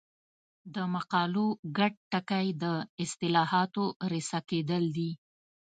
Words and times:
د 0.73 0.75
مقالو 0.93 1.45
ګډ 1.77 1.93
ټکی 2.11 2.47
د 2.63 2.65
اصطلاحاتو 3.03 3.83
رسا 4.11 4.39
کېدل 4.49 4.83
دي. 4.97 5.11